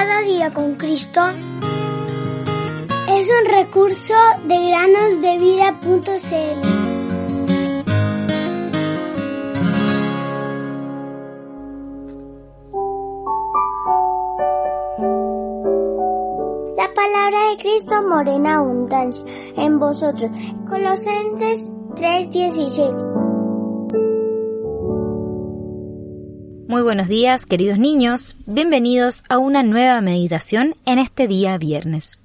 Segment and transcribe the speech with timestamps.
[0.00, 1.20] Cada día con Cristo
[3.10, 4.14] es un recurso
[4.46, 6.60] de granosdevida.cl.
[16.78, 19.22] La palabra de Cristo morena abundancia
[19.58, 20.30] en vosotros.
[20.66, 23.19] Colosenses 3:16.
[26.70, 28.36] Muy buenos días, queridos niños.
[28.46, 32.20] Bienvenidos a una nueva meditación en este día viernes.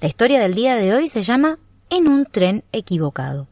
[0.00, 1.58] La historia del día de hoy se llama
[1.90, 3.46] En un tren equivocado.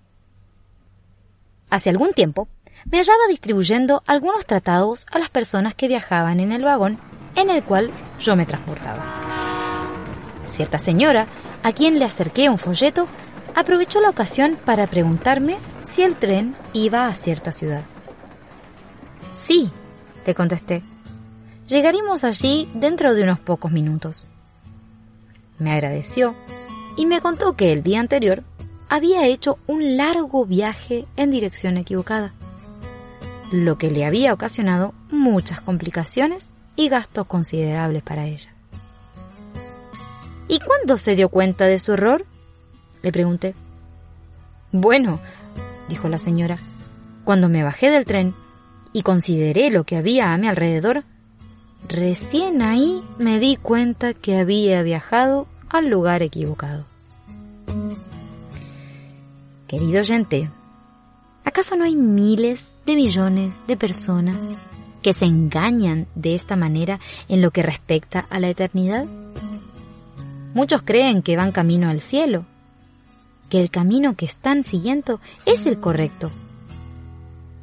[1.68, 2.48] Hace algún tiempo
[2.90, 6.98] me hallaba distribuyendo algunos tratados a las personas que viajaban en el vagón
[7.36, 7.90] en el cual
[8.20, 9.04] yo me transportaba.
[10.46, 11.26] Cierta señora,
[11.62, 13.06] a quien le acerqué un folleto,
[13.54, 17.84] aprovechó la ocasión para preguntarme si el tren iba a cierta ciudad.
[19.32, 19.70] Sí,
[20.26, 20.82] le contesté.
[21.66, 24.26] Llegaremos allí dentro de unos pocos minutos.
[25.58, 26.34] Me agradeció
[26.96, 28.42] y me contó que el día anterior
[28.88, 32.34] había hecho un largo viaje en dirección equivocada,
[33.52, 38.52] lo que le había ocasionado muchas complicaciones y gastos considerables para ella.
[40.48, 42.26] ¿Y cuándo se dio cuenta de su error?
[43.02, 43.54] Le pregunté.
[44.72, 45.20] Bueno,
[45.88, 46.58] dijo la señora,
[47.24, 48.34] cuando me bajé del tren
[48.92, 51.04] y consideré lo que había a mi alrededor,
[51.88, 56.84] recién ahí me di cuenta que había viajado al lugar equivocado.
[59.68, 60.50] Querido oyente,
[61.44, 64.36] ¿acaso no hay miles de millones de personas
[65.02, 69.06] que se engañan de esta manera en lo que respecta a la eternidad?
[70.52, 72.44] Muchos creen que van camino al cielo,
[73.48, 76.32] que el camino que están siguiendo es el correcto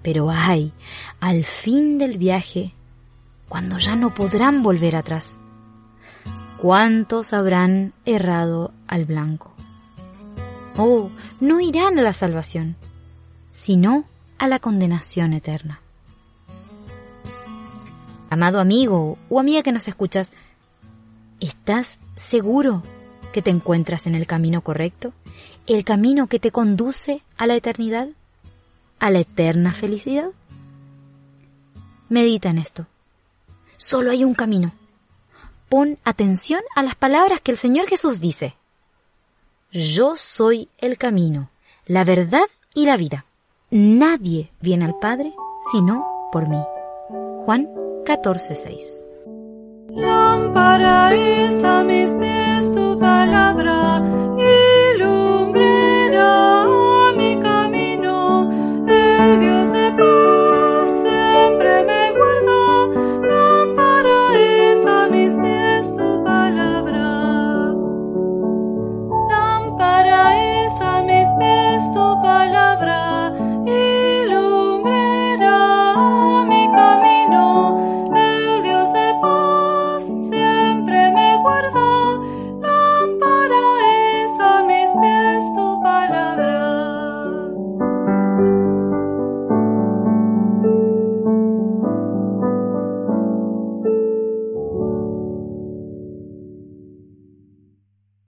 [0.07, 0.71] pero ay,
[1.19, 2.71] al fin del viaje,
[3.49, 5.35] cuando ya no podrán volver atrás,
[6.61, 9.51] ¿cuántos habrán errado al blanco?
[10.77, 11.09] Oh,
[11.41, 12.77] no irán a la salvación,
[13.51, 14.05] sino
[14.37, 15.81] a la condenación eterna.
[18.29, 20.31] Amado amigo o amiga que nos escuchas,
[21.41, 22.81] ¿estás seguro
[23.33, 25.11] que te encuentras en el camino correcto?
[25.65, 28.07] ¿El camino que te conduce a la eternidad?
[28.99, 30.29] A la eterna felicidad?
[32.09, 32.87] Medita en esto.
[33.77, 34.73] Solo hay un camino.
[35.69, 38.55] Pon atención a las palabras que el Señor Jesús dice.
[39.71, 41.49] Yo soy el camino,
[41.85, 43.25] la verdad y la vida.
[43.69, 45.33] Nadie viene al Padre
[45.71, 46.63] sino por mí.
[47.45, 47.67] Juan
[48.05, 49.05] 14:6.
[49.89, 51.09] Lámpara